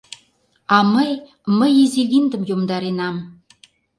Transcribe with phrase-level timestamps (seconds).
[0.75, 1.11] —А мый,
[1.57, 3.15] мый изи винтым йомдаренам...